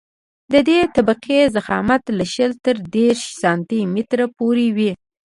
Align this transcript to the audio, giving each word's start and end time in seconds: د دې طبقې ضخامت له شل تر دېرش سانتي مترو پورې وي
د 0.51 0.53
دې 0.67 0.79
طبقې 0.95 1.39
ضخامت 1.55 2.03
له 2.17 2.25
شل 2.33 2.51
تر 2.65 2.75
دېرش 2.95 3.23
سانتي 3.41 3.79
مترو 3.93 4.27
پورې 4.37 4.67
وي 4.77 4.91